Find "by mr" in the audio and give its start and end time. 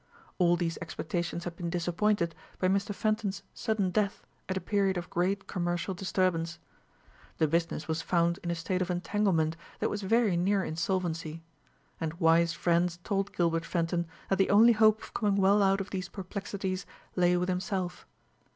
2.57-2.91